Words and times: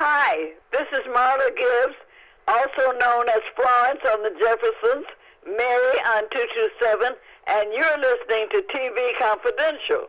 Hi, 0.00 0.52
this 0.70 0.86
is 0.92 1.04
Marla 1.10 1.56
Gibbs, 1.56 1.96
also 2.46 2.96
known 3.00 3.28
as 3.30 3.40
Florence 3.56 3.98
on 4.14 4.22
the 4.22 4.30
Jeffersons, 4.38 5.06
Mary 5.44 5.98
on 6.14 6.22
227, 6.30 7.16
and 7.48 7.72
you're 7.74 7.98
listening 7.98 8.46
to 8.50 8.62
TV 8.70 9.18
Confidential. 9.18 10.06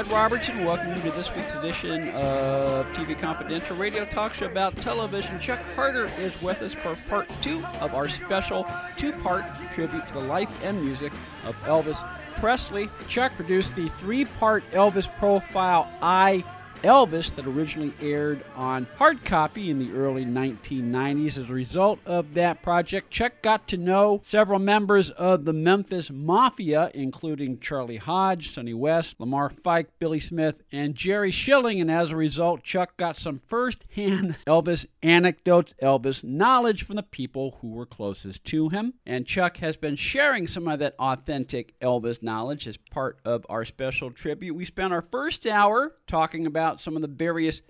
Ed 0.00 0.10
Robertson, 0.10 0.64
welcome 0.64 0.88
you 0.88 1.02
to 1.02 1.10
this 1.10 1.30
week's 1.36 1.54
edition 1.54 2.08
of 2.14 2.86
TV 2.94 3.18
Confidential 3.18 3.76
Radio 3.76 4.06
Talk 4.06 4.32
Show 4.32 4.46
about 4.46 4.74
television. 4.78 5.38
Chuck 5.38 5.60
Harter 5.76 6.06
is 6.18 6.40
with 6.40 6.62
us 6.62 6.72
for 6.72 6.96
part 7.10 7.28
two 7.42 7.62
of 7.82 7.92
our 7.92 8.08
special 8.08 8.66
two 8.96 9.12
part 9.12 9.44
tribute 9.74 10.08
to 10.08 10.14
the 10.14 10.20
life 10.20 10.48
and 10.64 10.82
music 10.82 11.12
of 11.44 11.54
Elvis 11.64 12.02
Presley. 12.36 12.88
Chuck 13.08 13.34
produced 13.36 13.76
the 13.76 13.90
three 13.90 14.24
part 14.24 14.64
Elvis 14.70 15.06
profile 15.18 15.92
I 16.00 16.44
Elvis 16.82 17.34
that 17.34 17.46
originally 17.46 17.92
aired 18.00 18.42
on 18.56 18.86
hard 18.96 19.22
copy 19.24 19.70
in 19.70 19.78
the 19.78 19.92
early 19.92 20.24
1990s. 20.24 21.36
As 21.36 21.50
a 21.50 21.52
result 21.52 21.98
of 22.06 22.34
that 22.34 22.62
project, 22.62 23.10
Chuck 23.10 23.42
got 23.42 23.68
to 23.68 23.76
know 23.76 24.22
several 24.24 24.58
members 24.58 25.10
of 25.10 25.44
the 25.44 25.52
Memphis 25.52 26.10
Mafia, 26.10 26.90
including 26.94 27.58
Charlie 27.58 27.98
Hodge, 27.98 28.50
Sonny 28.50 28.72
West, 28.72 29.16
Lamar 29.18 29.50
Fike, 29.50 29.88
Billy 29.98 30.20
Smith, 30.20 30.62
and 30.72 30.94
Jerry 30.94 31.30
Schilling. 31.30 31.80
And 31.80 31.90
as 31.90 32.10
a 32.10 32.16
result, 32.16 32.62
Chuck 32.62 32.96
got 32.96 33.16
some 33.16 33.42
first 33.46 33.84
hand 33.94 34.36
Elvis 34.46 34.86
anecdotes, 35.02 35.74
Elvis 35.82 36.24
knowledge 36.24 36.82
from 36.82 36.96
the 36.96 37.02
people 37.02 37.58
who 37.60 37.68
were 37.68 37.86
closest 37.86 38.44
to 38.46 38.70
him. 38.70 38.94
And 39.04 39.26
Chuck 39.26 39.58
has 39.58 39.76
been 39.76 39.96
sharing 39.96 40.46
some 40.46 40.66
of 40.66 40.78
that 40.78 40.94
authentic 40.98 41.78
Elvis 41.80 42.22
knowledge 42.22 42.66
as 42.66 42.76
part 42.76 43.18
of 43.24 43.44
our 43.48 43.64
special 43.64 44.10
tribute. 44.10 44.54
We 44.54 44.64
spent 44.64 44.92
our 44.92 45.02
first 45.02 45.46
hour 45.46 45.94
talking 46.06 46.46
about 46.46 46.59
about 46.60 46.78
some 46.78 46.94
of 46.94 47.00
the 47.00 47.08
various 47.08 47.62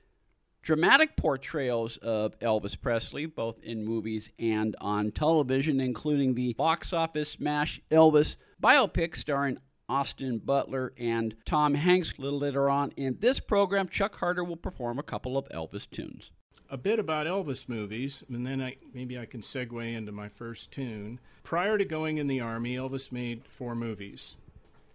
dramatic 0.63 1.17
portrayals 1.17 1.97
of 1.99 2.37
Elvis 2.41 2.79
Presley, 2.79 3.25
both 3.25 3.63
in 3.63 3.85
movies 3.85 4.31
and 4.37 4.75
on 4.81 5.13
television, 5.13 5.81
including 5.81 6.35
the 6.35 6.55
box 6.55 6.93
office 6.93 7.31
smash 7.31 7.81
Elvis 7.93 8.35
biopic 8.61 9.15
starring 9.15 9.59
Austin 9.89 10.39
Butler 10.39 10.93
and 10.99 11.37
Tom 11.45 11.75
Hanks. 11.75 12.15
A 12.19 12.21
little 12.21 12.41
later 12.41 12.69
on 12.69 12.91
in 12.97 13.17
this 13.21 13.39
program, 13.39 13.89
Chuck 13.89 14.17
Harter 14.17 14.43
will 14.43 14.57
perform 14.57 14.99
a 14.99 15.05
couple 15.05 15.39
of 15.39 15.49
Elvis 15.51 15.89
tunes. 15.89 16.33
A 16.69 16.77
bit 16.77 16.99
about 16.99 17.29
Elvis 17.29 17.69
movies, 17.69 18.25
and 18.29 18.45
then 18.45 18.61
I, 18.61 18.77
maybe 18.93 19.17
I 19.17 19.25
can 19.25 19.41
segue 19.41 19.95
into 19.95 20.11
my 20.11 20.29
first 20.29 20.73
tune. 20.73 21.21
Prior 21.45 21.79
to 21.79 21.85
going 21.85 22.19
in 22.19 22.27
the 22.27 22.41
Army, 22.41 22.75
Elvis 22.75 23.13
made 23.13 23.47
four 23.47 23.77
movies 23.77 24.35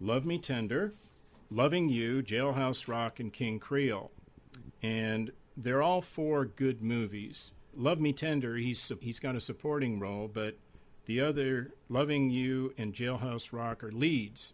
Love 0.01 0.25
Me 0.25 0.37
Tender, 0.37 0.93
Loving 1.49 1.89
You, 1.89 2.21
Jailhouse 2.23 2.87
Rock, 2.87 3.19
and 3.19 3.31
King 3.31 3.59
Creole. 3.59 4.11
And 4.81 5.31
they're 5.55 5.83
all 5.83 6.01
four 6.01 6.45
good 6.45 6.81
movies. 6.81 7.53
Love 7.75 7.99
Me 7.99 8.13
Tender, 8.13 8.55
he's 8.55 8.91
he's 9.01 9.19
got 9.19 9.35
a 9.35 9.41
supporting 9.41 9.99
role, 9.99 10.27
but 10.27 10.57
the 11.05 11.21
other 11.21 11.71
Loving 11.89 12.29
You 12.29 12.73
and 12.77 12.93
Jailhouse 12.93 13.53
Rock 13.53 13.83
are 13.83 13.91
leads. 13.91 14.53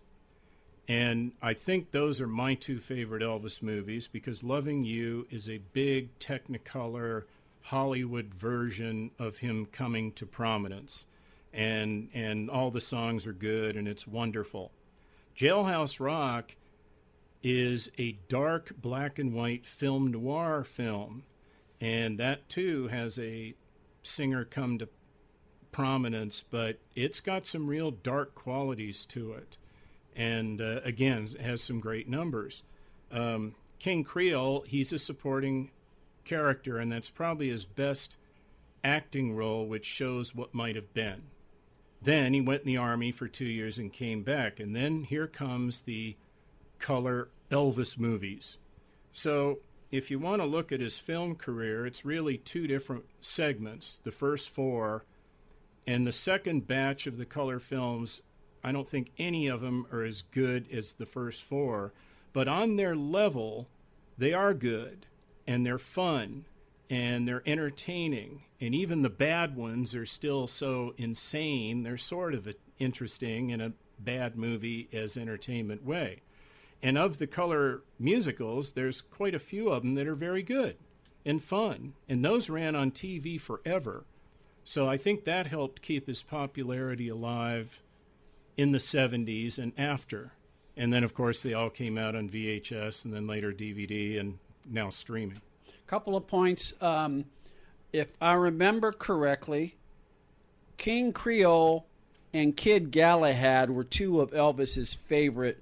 And 0.88 1.34
I 1.42 1.54
think 1.54 1.92
those 1.92 2.20
are 2.20 2.28
my 2.28 2.56
two 2.56 2.80
favorite 2.80 3.24
Elvis 3.24 3.62
movies 3.62 4.08
because 4.08 4.44
Loving 4.44 4.84
You 4.84 5.28
is 5.30 5.48
a 5.48 5.62
big 5.72 6.18
Technicolor 6.20 7.24
Hollywood 7.66 8.34
version 8.34 9.12
of 9.18 9.38
him 9.38 9.68
coming 9.68 10.12
to 10.14 10.26
prominence. 10.26 11.06
And 11.54 12.10
and 12.14 12.50
all 12.50 12.72
the 12.72 12.82
songs 12.82 13.28
are 13.28 13.34
good 13.34 13.76
and 13.76 13.88
it's 13.88 14.08
wonderful. 14.08 14.72
Jailhouse 15.38 16.00
Rock 16.00 16.56
is 17.44 17.92
a 17.98 18.18
dark 18.28 18.74
black 18.82 19.18
and 19.18 19.34
white 19.34 19.66
film 19.66 20.12
noir 20.12 20.64
film. 20.64 21.24
And 21.80 22.20
that 22.20 22.48
too 22.50 22.88
has 22.90 23.18
a 23.18 23.56
singer 24.04 24.46
come 24.46 24.78
to 24.78 24.90
prominence, 25.72 26.44
but 26.50 26.80
it's 26.96 27.20
got 27.20 27.48
some 27.48 27.68
real 27.68 27.92
dark 27.92 28.36
qualities 28.36 29.06
to 29.06 29.34
it. 29.34 29.58
And 30.16 30.62
uh, 30.62 30.82
again, 30.84 31.28
has 31.42 31.64
some 31.64 31.80
great 31.80 32.08
numbers. 32.08 32.64
Um, 33.12 33.56
King 33.80 34.04
Creole, 34.04 34.64
he's 34.68 34.94
a 34.94 35.00
supporting 35.00 35.72
character, 36.26 36.78
and 36.78 36.92
that's 36.92 37.10
probably 37.10 37.50
his 37.50 37.66
best 37.66 38.18
acting 38.84 39.36
role, 39.36 39.66
which 39.66 39.86
shows 39.86 40.36
what 40.36 40.54
might 40.54 40.76
have 40.76 40.94
been. 40.94 41.24
Then 42.02 42.34
he 42.34 42.42
went 42.42 42.62
in 42.62 42.68
the 42.68 42.78
army 42.78 43.12
for 43.12 43.28
two 43.28 43.46
years 43.46 43.78
and 43.78 43.94
came 43.94 44.24
back. 44.24 44.60
And 44.60 44.76
then 44.76 45.04
here 45.04 45.28
comes 45.28 45.82
the 45.82 46.16
color 46.82 47.30
Elvis 47.50 47.98
movies. 47.98 48.58
So, 49.14 49.60
if 49.92 50.10
you 50.10 50.20
want 50.20 50.42
to 50.42 50.48
look 50.48 50.72
at 50.72 50.80
his 50.80 50.98
film 50.98 51.36
career, 51.36 51.86
it's 51.86 52.06
really 52.06 52.38
two 52.38 52.66
different 52.66 53.06
segments. 53.20 54.00
The 54.04 54.12
first 54.12 54.50
four, 54.50 55.04
and 55.86 56.08
the 56.08 56.14
second 56.14 56.68
batch 56.68 57.08
of 57.08 57.18
the 57.18 57.26
color 57.26 57.60
films, 57.60 58.22
I 58.64 58.72
don't 58.72 58.88
think 58.88 59.12
any 59.18 59.48
of 59.48 59.62
them 59.62 59.86
are 59.92 60.04
as 60.04 60.22
good 60.22 60.68
as 60.72 60.94
the 60.94 61.06
first 61.06 61.44
four, 61.44 61.94
but 62.32 62.48
on 62.48 62.76
their 62.78 62.96
level, 62.96 63.68
they 64.18 64.34
are 64.34 64.54
good 64.54 65.08
and 65.48 65.66
they're 65.66 65.78
fun 65.78 66.46
and 66.90 67.28
they're 67.28 67.44
entertaining. 67.46 68.44
And 68.60 68.76
even 68.76 69.02
the 69.02 69.10
bad 69.10 69.56
ones 69.56 69.96
are 69.96 70.06
still 70.06 70.48
so 70.48 70.94
insane, 70.98 71.84
they're 71.84 71.98
sort 71.98 72.34
of 72.34 72.48
interesting 72.80 73.50
in 73.50 73.60
a 73.60 73.74
bad 74.00 74.38
movie 74.38 74.88
as 74.94 75.18
entertainment 75.18 75.86
way. 75.86 76.22
And 76.84 76.98
of 76.98 77.20
the 77.20 77.28
color 77.28 77.82
musicals, 78.00 78.72
there's 78.72 79.02
quite 79.02 79.36
a 79.36 79.40
few 79.40 79.70
of 79.70 79.84
them 79.84 79.96
that 79.96 80.08
are 80.08 80.16
very 80.16 80.42
good 80.42 80.78
and 81.26 81.42
fun. 81.44 81.94
And 82.10 82.26
those 82.26 82.50
ran 82.50 82.76
on 82.76 82.92
TV 82.92 83.40
forever. 83.40 84.06
So 84.64 84.88
I 84.88 84.98
think 84.98 85.26
that 85.26 85.48
helped 85.48 85.82
keep 85.82 86.08
his 86.08 86.24
popularity 86.24 87.10
alive 87.10 87.82
in 88.58 88.72
the 88.72 88.78
70s 88.78 89.58
and 89.58 89.74
after. 89.78 90.34
And 90.78 90.92
then, 90.94 91.04
of 91.04 91.14
course, 91.14 91.44
they 91.44 91.54
all 91.54 91.70
came 91.70 91.98
out 91.98 92.16
on 92.16 92.30
VHS 92.30 93.06
and 93.06 93.14
then 93.14 93.28
later 93.28 93.52
DVD 93.52 94.20
and 94.20 94.40
now 94.70 94.90
streaming. 94.90 95.42
Couple 95.88 96.16
of 96.16 96.26
points. 96.28 96.74
Um, 96.80 97.26
if 97.92 98.16
I 98.22 98.34
remember 98.34 98.92
correctly, 98.92 99.76
King 100.78 101.12
Creole 101.12 101.86
and 102.34 102.56
Kid 102.56 102.92
Galahad 102.92 103.70
were 103.70 103.84
two 103.84 104.22
of 104.22 104.32
Elvis's 104.32 104.94
favorite 104.94 105.62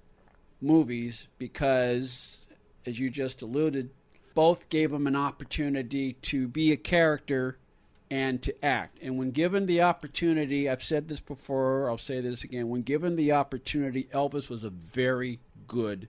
movies 0.62 1.28
because, 1.38 2.40
as 2.86 3.00
you 3.00 3.10
just 3.10 3.42
alluded, 3.42 3.90
both 4.34 4.70
gave 4.70 4.92
him 4.92 5.08
an 5.08 5.16
opportunity 5.16 6.14
to 6.14 6.48
be 6.48 6.72
a 6.72 6.78
character 6.78 7.58
and 8.12 8.42
to 8.42 8.66
act. 8.66 8.98
And 9.02 9.18
when 9.18 9.32
given 9.32 9.66
the 9.66 9.82
opportunity, 9.82 10.70
I've 10.70 10.84
said 10.84 11.08
this 11.08 11.20
before, 11.20 11.90
I'll 11.90 11.98
say 11.98 12.22
this 12.22 12.44
again. 12.44 12.70
When 12.70 12.82
given 12.82 13.16
the 13.16 13.34
opportunity, 13.34 14.06
Elvis 14.14 14.50
was 14.50 14.64
a 14.64 14.70
very 14.70 15.40
good 15.68 16.08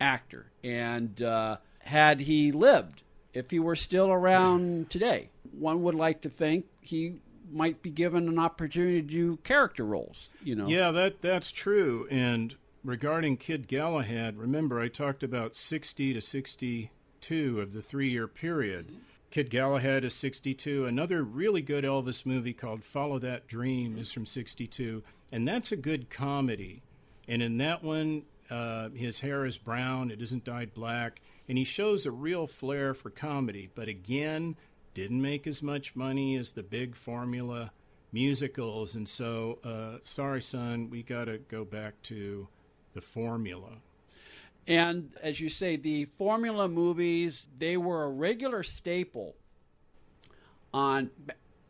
actor. 0.00 0.46
And 0.64 1.20
uh, 1.22 1.58
had 1.80 2.20
he 2.20 2.52
lived, 2.52 3.02
if 3.32 3.50
he 3.50 3.58
were 3.58 3.76
still 3.76 4.10
around 4.10 4.90
today, 4.90 5.30
one 5.52 5.82
would 5.82 5.94
like 5.94 6.22
to 6.22 6.30
think 6.30 6.66
he 6.80 7.14
might 7.50 7.82
be 7.82 7.90
given 7.90 8.28
an 8.28 8.38
opportunity 8.38 9.02
to 9.02 9.08
do 9.08 9.36
character 9.38 9.84
roles. 9.84 10.28
You 10.42 10.56
know. 10.56 10.66
Yeah, 10.66 10.90
that 10.90 11.22
that's 11.22 11.52
true. 11.52 12.06
And 12.10 12.54
regarding 12.84 13.36
Kid 13.36 13.68
Galahad, 13.68 14.36
remember 14.36 14.80
I 14.80 14.88
talked 14.88 15.22
about 15.22 15.56
60 15.56 16.14
to 16.14 16.20
62 16.20 17.60
of 17.60 17.72
the 17.72 17.82
three 17.82 18.10
year 18.10 18.26
period. 18.28 18.88
Mm-hmm. 18.88 18.98
Kid 19.30 19.48
Galahad 19.48 20.04
is 20.04 20.14
62. 20.14 20.84
Another 20.84 21.22
really 21.22 21.62
good 21.62 21.84
Elvis 21.84 22.26
movie 22.26 22.52
called 22.52 22.84
Follow 22.84 23.18
That 23.18 23.46
Dream 23.46 23.96
is 23.96 24.12
from 24.12 24.26
62, 24.26 25.02
and 25.30 25.48
that's 25.48 25.72
a 25.72 25.76
good 25.76 26.10
comedy. 26.10 26.82
And 27.26 27.42
in 27.42 27.56
that 27.56 27.82
one, 27.82 28.24
uh, 28.50 28.90
his 28.90 29.20
hair 29.20 29.46
is 29.46 29.56
brown, 29.56 30.10
it 30.10 30.20
isn't 30.20 30.44
dyed 30.44 30.74
black, 30.74 31.22
and 31.48 31.56
he 31.56 31.64
shows 31.64 32.04
a 32.04 32.10
real 32.10 32.46
flair 32.46 32.92
for 32.92 33.08
comedy. 33.08 33.70
But 33.74 33.88
again, 33.88 34.56
didn't 34.92 35.22
make 35.22 35.46
as 35.46 35.62
much 35.62 35.96
money 35.96 36.36
as 36.36 36.52
the 36.52 36.62
big 36.62 36.94
formula 36.94 37.72
musicals, 38.12 38.94
and 38.94 39.08
so 39.08 39.58
uh, 39.64 39.98
sorry, 40.04 40.42
son, 40.42 40.90
we 40.90 41.02
got 41.02 41.24
to 41.24 41.38
go 41.38 41.64
back 41.64 42.02
to 42.02 42.48
the 42.94 43.00
formula. 43.00 43.78
And 44.66 45.10
as 45.22 45.40
you 45.40 45.48
say, 45.48 45.76
the 45.76 46.04
formula 46.04 46.68
movies, 46.68 47.46
they 47.58 47.76
were 47.76 48.04
a 48.04 48.10
regular 48.10 48.62
staple 48.62 49.34
on 50.72 51.10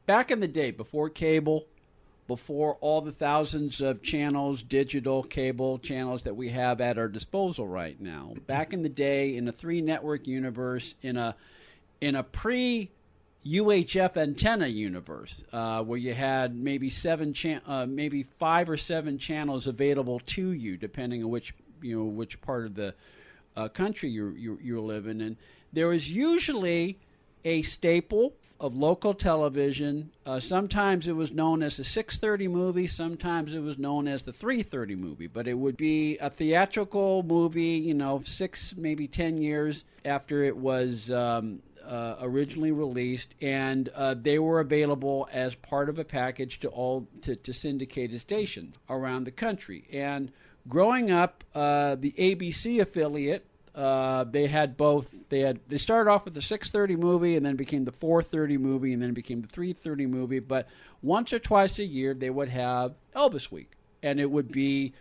back 0.06 0.30
in 0.30 0.40
the 0.40 0.48
day 0.48 0.70
before 0.70 1.08
cable, 1.08 1.66
before 2.28 2.76
all 2.80 3.00
the 3.00 3.12
thousands 3.12 3.80
of 3.80 4.02
channels, 4.02 4.62
digital 4.62 5.22
cable 5.22 5.78
channels 5.78 6.22
that 6.24 6.36
we 6.36 6.50
have 6.50 6.80
at 6.80 6.98
our 6.98 7.08
disposal 7.08 7.66
right 7.66 8.00
now. 8.00 8.34
Back 8.46 8.72
in 8.72 8.82
the 8.82 8.88
day 8.88 9.36
in 9.36 9.48
a 9.48 9.52
three 9.52 9.80
network 9.80 10.26
universe 10.26 10.94
in 11.02 11.16
a 11.16 11.34
in 12.00 12.14
a 12.14 12.22
pre 12.22 12.90
UHF 13.46 14.16
antenna 14.16 14.68
universe, 14.68 15.44
uh, 15.52 15.82
where 15.82 15.98
you 15.98 16.14
had 16.14 16.54
maybe 16.54 16.90
seven, 16.90 17.32
cha- 17.32 17.60
uh, 17.66 17.86
maybe 17.86 18.22
five 18.22 18.70
or 18.70 18.76
seven 18.76 19.18
channels 19.18 19.66
available 19.66 20.20
to 20.20 20.52
you, 20.52 20.76
depending 20.76 21.24
on 21.24 21.30
which 21.30 21.54
you 21.80 21.98
know 21.98 22.04
which 22.04 22.40
part 22.40 22.66
of 22.66 22.74
the 22.76 22.94
uh, 23.56 23.68
country 23.68 24.10
you're, 24.10 24.36
you're 24.36 24.60
you're 24.60 24.80
living 24.80 25.20
in. 25.20 25.36
There 25.72 25.88
was 25.88 26.10
usually 26.10 26.98
a 27.44 27.62
staple 27.62 28.34
of 28.60 28.76
local 28.76 29.12
television. 29.12 30.12
Uh, 30.24 30.38
sometimes 30.38 31.08
it 31.08 31.16
was 31.16 31.32
known 31.32 31.64
as 31.64 31.78
the 31.78 31.82
6:30 31.82 32.48
movie. 32.48 32.86
Sometimes 32.86 33.52
it 33.54 33.60
was 33.60 33.76
known 33.76 34.06
as 34.06 34.22
the 34.22 34.32
3:30 34.32 34.96
movie. 34.96 35.26
But 35.26 35.48
it 35.48 35.54
would 35.54 35.76
be 35.76 36.16
a 36.18 36.30
theatrical 36.30 37.24
movie. 37.24 37.78
You 37.78 37.94
know, 37.94 38.22
six 38.24 38.72
maybe 38.76 39.08
ten 39.08 39.38
years 39.38 39.84
after 40.04 40.44
it 40.44 40.56
was. 40.56 41.10
Um, 41.10 41.60
uh, 41.87 42.17
originally 42.20 42.73
released, 42.73 43.34
and 43.40 43.88
uh, 43.90 44.14
they 44.14 44.38
were 44.38 44.61
available 44.61 45.29
as 45.32 45.55
part 45.55 45.88
of 45.88 45.99
a 45.99 46.05
package 46.05 46.61
to 46.61 46.69
all 46.69 47.08
to, 47.23 47.37
to 47.37 47.52
syndicated 47.52 48.20
stations 48.20 48.76
around 48.88 49.25
the 49.25 49.31
country. 49.31 49.87
And 49.93 50.32
growing 50.69 51.11
up, 51.11 51.44
uh, 51.55 51.96
the 51.96 52.12
ABC 52.12 52.81
affiliate 52.81 53.46
uh, 53.75 54.25
they 54.25 54.46
had 54.46 54.76
both. 54.76 55.14
They 55.31 55.40
had 55.40 55.61
they 55.67 55.79
started 55.79 56.11
off 56.11 56.25
with 56.26 56.34
the 56.34 56.40
6:30 56.40 56.99
movie, 56.99 57.37
and 57.37 57.46
then 57.46 57.56
became 57.56 57.84
the 57.84 57.93
4:30 57.93 58.58
movie, 58.58 58.93
and 58.93 59.02
then 59.02 59.14
became 59.14 59.40
the 59.40 59.49
3:30 59.49 60.06
movie. 60.08 60.40
But 60.40 60.69
once 61.00 61.32
or 61.32 61.38
twice 61.38 61.79
a 61.79 61.84
year, 61.84 62.12
they 62.12 62.29
would 62.29 62.50
have 62.50 62.94
Elvis 63.17 63.50
Week, 63.50 63.73
and 64.02 64.20
it 64.20 64.31
would 64.31 64.52
be 64.52 64.93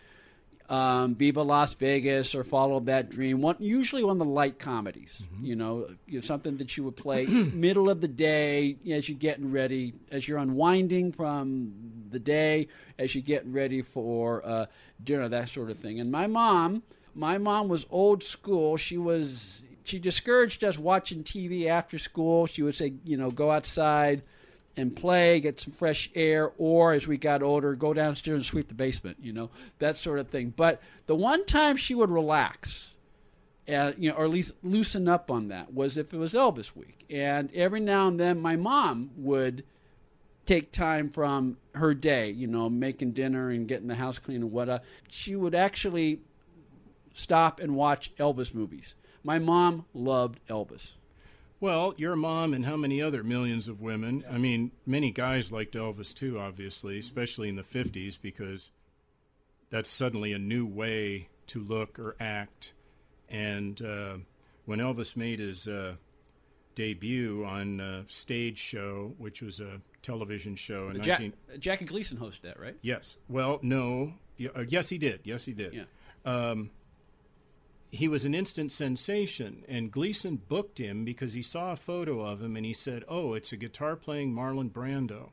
um, 0.72 1.16
Viva 1.16 1.44
Las 1.44 1.74
Vegas 1.74 2.34
or 2.34 2.44
Follow 2.44 2.80
That 2.80 3.10
Dream. 3.10 3.42
One 3.42 3.58
usually 3.60 4.04
one 4.04 4.20
of 4.22 4.26
the 4.26 4.34
light 4.34 4.58
comedies. 4.58 5.22
Mm-hmm. 5.24 5.46
You, 5.46 5.56
know, 5.58 5.88
you 6.08 6.20
know, 6.20 6.26
something 6.26 6.58
that 6.58 6.78
you 6.78 6.84
would 6.86 6.96
play 6.96 7.26
middle 7.28 7.90
of 7.90 8.02
the 8.02 8.08
day 8.08 8.78
as 8.90 9.10
you're 9.10 9.18
getting 9.18 9.52
ready, 9.52 9.94
as 10.12 10.28
you're 10.28 10.40
unwinding 10.40 11.12
from 11.12 11.74
the 12.10 12.20
day, 12.20 12.70
as 12.98 13.14
you're 13.14 13.22
getting 13.22 13.52
ready 13.52 13.82
for 13.82 14.42
uh, 14.46 14.66
dinner, 15.04 15.28
that 15.28 15.50
sort 15.50 15.70
of 15.70 15.78
thing. 15.78 16.00
And 16.00 16.10
my 16.10 16.28
mom 16.28 16.84
my 17.14 17.38
mom 17.38 17.68
was 17.68 17.86
old 17.90 18.24
school. 18.24 18.78
She 18.78 18.98
was 18.98 19.62
she 19.84 20.00
discouraged 20.00 20.64
us 20.64 20.78
watching 20.78 21.24
TV 21.24 21.68
after 21.68 21.98
school. 21.98 22.46
She 22.46 22.62
would 22.62 22.76
say, 22.76 22.94
you 23.04 23.18
know, 23.18 23.32
go 23.32 23.52
outside 23.52 24.24
and 24.78 24.96
play, 24.96 25.40
get 25.40 25.60
some 25.60 25.74
fresh 25.74 26.10
air, 26.16 26.52
or 26.58 26.94
as 26.94 27.08
we 27.08 27.18
got 27.18 27.44
older, 27.44 27.76
go 27.76 27.94
downstairs 27.94 28.38
and 28.38 28.46
sweep 28.46 28.68
the 28.68 28.74
basement, 28.74 29.18
you 29.22 29.34
know, 29.34 29.50
that 29.80 29.98
sort 29.98 30.20
of 30.20 30.30
thing. 30.30 30.54
But 30.56 30.82
the 31.08 31.16
one 31.16 31.46
time 31.46 31.78
she 31.78 31.94
would 31.94 32.10
relax, 32.10 32.94
uh, 33.68 33.92
you 33.98 34.10
know, 34.10 34.16
or 34.16 34.26
at 34.26 34.30
least 34.30 34.54
loosen 34.64 35.08
up 35.08 35.30
on 35.30 35.50
that 35.50 35.74
was 35.74 35.98
if 35.98 36.14
it 36.14 36.18
was 36.18 36.34
Elvis 36.34 36.76
week. 36.76 37.06
And 37.10 37.54
every 37.54 37.80
now 37.80 38.08
and 38.08 38.20
then, 38.20 38.40
my 38.40 38.56
mom 38.56 39.12
would 39.18 39.64
take 40.46 40.72
time 40.72 41.10
from 41.10 41.58
her 41.76 41.94
day, 41.94 42.30
you 42.30 42.48
know, 42.48 42.70
making 42.70 43.12
dinner 43.12 43.50
and 43.50 43.68
getting 43.68 43.88
the 43.88 43.96
house 43.96 44.18
clean 44.18 44.42
and 44.42 44.52
whatnot. 44.52 44.84
She 45.10 45.36
would 45.36 45.54
actually 45.54 46.22
stop 47.14 47.60
and 47.60 47.76
watch 47.76 48.16
Elvis 48.16 48.54
movies. 48.54 48.96
My 49.24 49.38
mom 49.38 49.86
loved 49.94 50.40
Elvis. 50.50 50.94
Well, 51.62 51.94
your 51.96 52.16
mom 52.16 52.56
and 52.56 52.66
how 52.66 52.76
many 52.76 53.04
other 53.04 53.24
millions 53.24 53.68
of 53.68 53.80
women? 53.80 54.26
I 54.30 54.40
mean, 54.40 54.72
many 54.84 55.12
guys 55.12 55.52
liked 55.52 55.76
Elvis 55.76 56.12
too, 56.12 56.40
obviously, 56.40 56.98
especially 56.98 57.50
in 57.50 57.56
the 57.56 57.62
50s, 57.62 58.20
because 58.20 58.72
that's 59.70 59.90
suddenly 59.90 60.34
a 60.34 60.40
new 60.40 60.66
way 60.66 61.30
to 61.48 61.60
look 61.62 62.00
or 62.00 62.16
act. 62.20 62.74
And 63.30 63.80
uh, 63.80 64.18
when 64.66 64.80
Elvis 64.80 65.16
made 65.16 65.38
his 65.38 65.68
uh, 65.68 65.98
debut 66.74 67.46
on 67.46 67.80
a 67.80 68.06
stage 68.08 68.58
show, 68.58 69.14
which 69.20 69.44
was 69.44 69.60
a 69.60 69.82
television 70.02 70.56
show 70.56 70.90
in 70.90 71.00
Jack, 71.04 71.20
19... 71.20 71.34
Jackie 71.60 71.86
Gleason 71.86 72.18
hosted 72.18 72.42
that, 72.42 72.60
right? 72.60 72.76
Yes. 72.82 73.20
Well, 73.30 73.60
no. 73.62 74.14
Uh, 74.56 74.62
yes, 74.68 74.90
he 74.90 74.98
did. 74.98 75.20
Yes, 75.26 75.46
he 75.46 75.54
did. 75.54 75.74
Yeah. 75.76 75.84
Um, 76.26 76.72
he 77.92 78.08
was 78.08 78.24
an 78.24 78.34
instant 78.34 78.72
sensation, 78.72 79.66
and 79.68 79.92
Gleason 79.92 80.38
booked 80.48 80.80
him 80.80 81.04
because 81.04 81.34
he 81.34 81.42
saw 81.42 81.74
a 81.74 81.78
photo 81.78 82.22
of 82.22 82.42
him 82.42 82.56
and 82.56 82.66
he 82.66 82.74
said, 82.74 83.04
"Oh, 83.08 83.34
it's 83.34 83.52
a 83.52 83.58
guitar 83.58 83.98
playing 83.98 84.34
Marlon 84.34 84.72
Brando," 84.72 85.32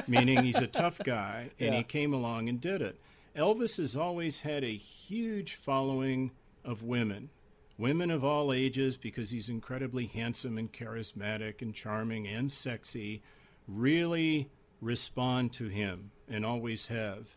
meaning 0.08 0.42
he's 0.42 0.56
a 0.56 0.66
tough 0.66 0.98
guy, 1.04 1.50
and 1.60 1.72
yeah. 1.72 1.78
he 1.78 1.84
came 1.84 2.12
along 2.12 2.48
and 2.48 2.60
did 2.60 2.82
it. 2.82 2.98
Elvis 3.36 3.76
has 3.76 3.96
always 3.96 4.40
had 4.40 4.64
a 4.64 4.76
huge 4.76 5.54
following 5.54 6.32
of 6.64 6.82
women, 6.82 7.30
women 7.78 8.10
of 8.10 8.24
all 8.24 8.52
ages, 8.52 8.96
because 8.96 9.30
he's 9.30 9.48
incredibly 9.48 10.06
handsome 10.06 10.58
and 10.58 10.72
charismatic 10.72 11.62
and 11.62 11.72
charming 11.74 12.26
and 12.26 12.50
sexy. 12.50 13.22
Really 13.68 14.50
respond 14.80 15.52
to 15.52 15.68
him 15.68 16.10
and 16.28 16.44
always 16.44 16.88
have, 16.88 17.36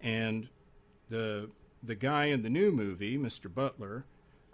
and 0.00 0.48
the 1.10 1.50
the 1.82 1.94
guy 1.94 2.26
in 2.26 2.42
the 2.42 2.50
new 2.50 2.70
movie, 2.70 3.18
Mr. 3.18 3.52
Butler, 3.52 4.04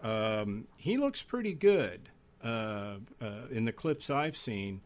um, 0.03 0.67
he 0.79 0.97
looks 0.97 1.23
pretty 1.23 1.53
good 1.53 2.09
uh, 2.43 2.97
uh, 3.21 3.47
in 3.51 3.65
the 3.65 3.73
clips 3.73 4.11
I've 4.11 4.37
seen. 4.37 4.81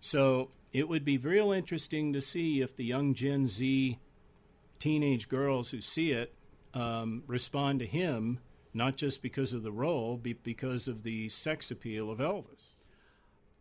So 0.00 0.50
it 0.72 0.88
would 0.88 1.04
be 1.04 1.18
real 1.18 1.52
interesting 1.52 2.12
to 2.12 2.20
see 2.20 2.60
if 2.60 2.74
the 2.74 2.84
young 2.84 3.14
Gen 3.14 3.46
Z 3.46 3.98
teenage 4.78 5.28
girls 5.28 5.70
who 5.70 5.80
see 5.80 6.10
it 6.10 6.34
um, 6.74 7.22
respond 7.26 7.78
to 7.80 7.86
him, 7.86 8.40
not 8.72 8.96
just 8.96 9.22
because 9.22 9.52
of 9.52 9.62
the 9.62 9.72
role, 9.72 10.16
but 10.16 10.42
because 10.42 10.88
of 10.88 11.04
the 11.04 11.28
sex 11.28 11.70
appeal 11.70 12.10
of 12.10 12.18
Elvis. 12.18 12.74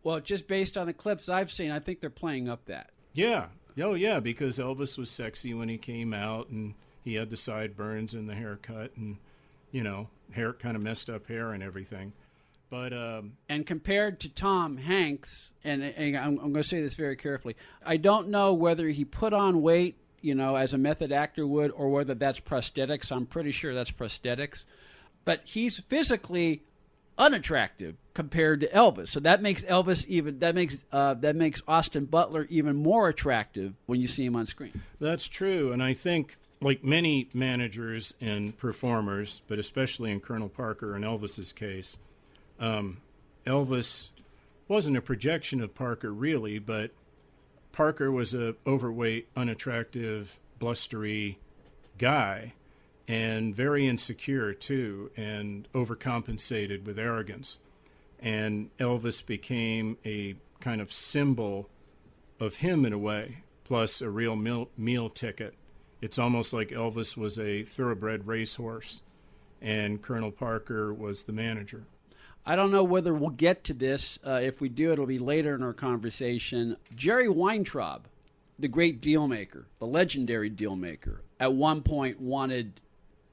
Well, 0.04 0.20
just 0.20 0.48
based 0.48 0.78
on 0.78 0.88
the 0.88 0.94
clips 0.94 1.30
I've 1.30 1.52
seen, 1.52 1.72
I 1.72 1.80
think 1.80 2.02
they're 2.02 2.10
playing 2.10 2.50
up 2.50 2.66
that. 2.66 2.90
Yeah. 3.14 3.48
Oh, 3.82 3.94
yeah, 3.94 4.20
because 4.20 4.60
Elvis 4.60 4.98
was 4.98 5.10
sexy 5.10 5.54
when 5.54 5.70
he 5.70 5.78
came 5.78 6.14
out, 6.14 6.50
and 6.50 6.74
he 7.04 7.16
had 7.16 7.30
the 7.30 7.38
sideburns 7.38 8.14
and 8.14 8.30
the 8.30 8.36
haircut 8.36 8.92
and 8.96 9.18
you 9.72 9.84
know 9.84 10.08
hair 10.32 10.54
kind 10.54 10.76
of 10.76 10.82
messed 10.82 11.10
up 11.10 11.28
hair 11.28 11.52
and 11.52 11.62
everything 11.62 12.14
but 12.70 12.94
um, 12.94 13.34
and 13.50 13.66
compared 13.66 14.20
to 14.20 14.30
tom 14.30 14.78
hanks 14.78 15.52
and, 15.64 15.84
and 15.84 16.18
I'm, 16.18 16.40
I'm 16.40 16.54
going 16.54 16.64
to 16.64 16.64
say 16.64 16.82
this 16.82 16.96
very 16.96 17.16
carefully 17.16 17.56
i 17.86 17.98
don't 17.98 18.30
know 18.30 18.54
whether 18.54 18.88
he 18.88 19.06
put 19.06 19.34
on 19.34 19.62
weight 19.62 19.98
you 20.22 20.36
know 20.36 20.56
as 20.56 20.74
a 20.74 20.78
method 20.78 21.12
actor 21.12 21.46
would 21.46 21.72
or 21.72 21.90
whether 21.90 22.14
that's 22.14 22.40
prosthetics 22.40 23.12
i'm 23.12 23.26
pretty 23.26 23.52
sure 23.52 23.74
that's 23.74 23.92
prosthetics 23.92 24.64
but 25.26 25.42
he's 25.44 25.80
physically 25.80 26.64
unattractive 27.18 27.96
compared 28.14 28.62
to 28.62 28.68
Elvis. 28.68 29.10
So 29.10 29.20
that 29.22 29.42
makes 29.42 29.62
Elvis 29.64 30.06
even 30.08 30.40
that 30.40 30.56
makes 30.56 30.78
uh, 30.92 31.16
that 31.16 31.36
makes 31.36 31.62
Austin 31.68 32.06
Butler 32.06 32.48
even 32.50 32.76
more 32.76 33.10
attractive 33.10 33.74
when 33.86 34.00
you 34.00 34.08
see 34.08 34.26
him 34.26 34.36
on 34.36 34.46
screen. 34.46 34.82
That's 35.00 35.27
true, 35.27 35.72
and 35.72 35.82
I 35.82 35.94
think 35.94 36.38
like 36.63 36.84
many 36.84 37.27
managers 37.34 38.13
and 38.22 38.58
performers, 38.58 39.41
but 39.48 39.60
especially 39.60 40.12
in 40.12 40.20
Colonel 40.20 40.50
Parker 40.50 40.96
and 40.96 41.03
Elvis's 41.03 41.51
case, 41.51 41.98
um, 42.60 43.01
Elvis 43.46 44.10
wasn't 44.67 44.98
a 44.98 45.01
projection 45.01 45.62
of 45.62 45.75
Parker 45.75 46.13
really, 46.13 46.60
but 46.60 46.91
Parker 47.72 48.12
was 48.12 48.34
a 48.34 48.55
overweight, 48.65 49.27
unattractive, 49.36 50.39
blustery 50.60 51.38
guy, 51.98 52.53
and 53.08 53.53
very 53.53 53.86
insecure 53.88 54.53
too, 54.53 55.12
and 55.17 55.67
overcompensated 55.74 56.86
with 56.86 56.98
arrogance. 56.98 57.60
And 58.20 58.70
Elvis 58.77 59.25
became 59.25 59.98
a 60.05 60.36
kind 60.62 60.79
of 60.79 60.93
symbol 60.93 61.67
of 62.39 62.58
him 62.58 62.86
in 62.86 62.93
a 62.93 62.98
way, 62.98 63.43
plus 63.65 64.01
a 64.01 64.10
real 64.10 64.38
meal, 64.38 64.70
meal 64.77 65.10
ticket 65.10 65.55
it's 66.03 66.19
almost 66.19 66.51
like 66.51 66.67
Elvis 66.67 67.15
was 67.15 67.39
a 67.39 67.63
thoroughbred 67.63 68.27
racehorse 68.27 69.01
and 69.62 70.01
Colonel 70.01 70.31
Parker 70.31 70.93
was 70.93 71.24
the 71.24 71.31
manager. 71.31 71.86
I 72.45 72.57
don't 72.57 72.72
know 72.72 72.83
whether 72.83 73.13
we'll 73.13 73.29
get 73.29 73.63
to 73.65 73.74
this. 73.74 74.19
Uh, 74.22 74.41
if 74.43 74.60
we 74.60 74.67
do, 74.67 74.91
it'll 74.91 75.05
be 75.05 75.17
later 75.17 75.55
in 75.55 75.63
our 75.63 75.72
conversation. 75.72 76.75
Jerry 76.93 77.29
Weintraub, 77.29 78.10
the 78.60 78.67
great 78.67 79.00
deal 79.00 79.29
maker, 79.29 79.67
the 79.79 79.88
legendary 79.88 80.50
deal 80.50 80.75
maker, 80.75 81.24
at 81.39 81.53
one 81.53 81.81
point 81.81 82.19
wanted 82.19 82.81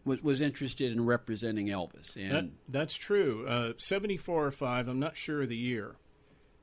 was, 0.05 0.23
was 0.23 0.41
interested 0.41 0.93
in 0.93 1.05
representing 1.05 1.67
Elvis. 1.67 2.15
And 2.15 2.31
that, 2.33 2.49
that's 2.69 2.95
true. 2.95 3.47
Uh, 3.49 3.73
Seventy 3.79 4.17
four 4.17 4.47
or 4.47 4.53
five, 4.53 4.87
I'm 4.87 5.01
not 5.01 5.17
sure 5.17 5.43
of 5.43 5.49
the 5.49 5.57
year, 5.57 5.97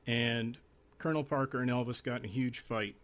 and 0.06 0.56
Colonel 0.96 1.22
Parker 1.22 1.60
and 1.60 1.70
Elvis 1.70 2.02
got 2.02 2.20
in 2.20 2.24
a 2.24 2.32
huge 2.32 2.60
fight 2.60 2.96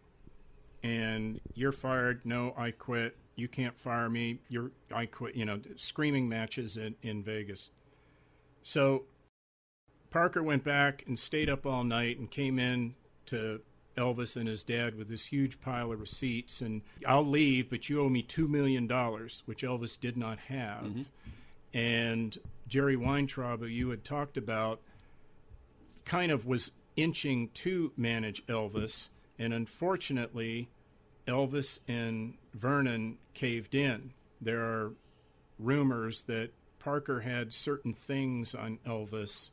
and 0.85 1.41
you're 1.55 1.71
fired. 1.71 2.21
No, 2.25 2.53
I 2.55 2.69
quit. 2.69 3.17
You 3.35 3.47
can't 3.47 3.75
fire 3.75 4.07
me. 4.07 4.39
You're 4.49 4.71
I 4.93 5.07
quit. 5.07 5.35
You 5.35 5.45
know, 5.45 5.59
screaming 5.77 6.29
matches 6.29 6.77
in, 6.77 6.95
in 7.01 7.23
Vegas. 7.23 7.71
So 8.61 9.05
Parker 10.11 10.43
went 10.43 10.63
back 10.63 11.03
and 11.07 11.17
stayed 11.17 11.49
up 11.49 11.65
all 11.65 11.83
night 11.83 12.19
and 12.19 12.29
came 12.29 12.59
in 12.59 12.93
to 13.25 13.61
Elvis 13.97 14.35
and 14.35 14.47
his 14.47 14.63
dad 14.63 14.95
with 14.95 15.09
this 15.09 15.25
huge 15.27 15.59
pile 15.59 15.91
of 15.91 15.99
receipts 15.99 16.61
and 16.61 16.83
I'll 17.07 17.25
leave, 17.25 17.69
but 17.69 17.89
you 17.89 18.01
owe 18.01 18.09
me 18.09 18.21
two 18.21 18.47
million 18.47 18.85
dollars, 18.85 19.41
which 19.45 19.63
Elvis 19.63 19.99
did 19.99 20.15
not 20.15 20.37
have. 20.37 20.83
Mm-hmm. 20.83 21.01
And 21.73 22.37
Jerry 22.67 22.95
Weintraub, 22.95 23.61
who 23.61 23.65
you 23.65 23.89
had 23.89 24.03
talked 24.03 24.37
about, 24.37 24.81
kind 26.05 26.31
of 26.31 26.45
was 26.45 26.71
inching 26.95 27.49
to 27.55 27.91
manage 27.97 28.45
Elvis, 28.45 29.09
and 29.37 29.53
unfortunately, 29.53 30.69
Elvis 31.27 31.79
and 31.87 32.35
Vernon 32.53 33.17
caved 33.33 33.75
in. 33.75 34.13
There 34.41 34.63
are 34.63 34.93
rumors 35.59 36.23
that 36.23 36.51
Parker 36.79 37.21
had 37.21 37.53
certain 37.53 37.93
things 37.93 38.53
on 38.53 38.79
Elvis 38.85 39.51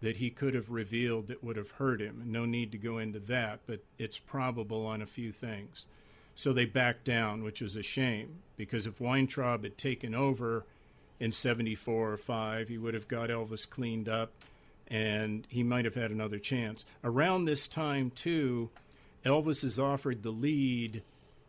that 0.00 0.16
he 0.16 0.30
could 0.30 0.54
have 0.54 0.70
revealed 0.70 1.26
that 1.28 1.44
would 1.44 1.56
have 1.56 1.72
hurt 1.72 2.00
him. 2.00 2.22
No 2.26 2.44
need 2.44 2.72
to 2.72 2.78
go 2.78 2.98
into 2.98 3.20
that, 3.20 3.60
but 3.66 3.80
it's 3.98 4.18
probable 4.18 4.86
on 4.86 5.02
a 5.02 5.06
few 5.06 5.30
things. 5.32 5.86
So 6.34 6.52
they 6.52 6.64
backed 6.64 7.04
down, 7.04 7.42
which 7.44 7.60
was 7.60 7.76
a 7.76 7.82
shame, 7.82 8.40
because 8.56 8.86
if 8.86 9.00
Weintraub 9.00 9.62
had 9.62 9.76
taken 9.76 10.14
over 10.14 10.64
in 11.18 11.32
74 11.32 12.12
or 12.12 12.16
5, 12.16 12.68
he 12.68 12.78
would 12.78 12.94
have 12.94 13.08
got 13.08 13.28
Elvis 13.28 13.68
cleaned 13.68 14.08
up 14.08 14.32
and 14.86 15.46
he 15.50 15.62
might 15.62 15.84
have 15.84 15.94
had 15.94 16.10
another 16.10 16.38
chance. 16.38 16.84
Around 17.04 17.44
this 17.44 17.68
time, 17.68 18.10
too, 18.10 18.70
Elvis 19.24 19.64
is 19.64 19.78
offered 19.78 20.22
the 20.22 20.30
lead 20.30 21.02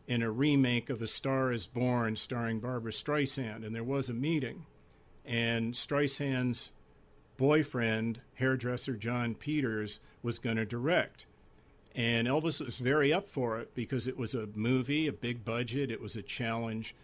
in 0.07 0.21
a 0.21 0.31
remake 0.31 0.89
of 0.89 1.01
A 1.01 1.07
Star 1.07 1.51
is 1.51 1.67
Born 1.67 2.15
starring 2.15 2.59
Barbra 2.59 2.91
Streisand, 2.91 3.65
and 3.65 3.73
there 3.73 3.83
was 3.83 4.09
a 4.09 4.13
meeting. 4.13 4.65
And 5.25 5.73
Streisand's 5.73 6.73
boyfriend, 7.37 8.21
hairdresser 8.35 8.95
Jon 8.95 9.35
Peters, 9.35 9.99
was 10.21 10.37
going 10.37 10.57
to 10.57 10.65
direct. 10.65 11.27
And 11.95 12.27
Elvis 12.27 12.63
was 12.63 12.79
very 12.79 13.13
up 13.13 13.29
for 13.29 13.59
it 13.59 13.73
because 13.73 14.07
it 14.07 14.17
was 14.17 14.33
a 14.33 14.49
movie, 14.53 15.07
a 15.07 15.13
big 15.13 15.45
budget, 15.45 15.91
it 15.91 16.01
was 16.01 16.15
a 16.15 16.21
challenge. 16.21 16.95